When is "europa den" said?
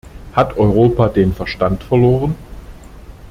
0.57-1.31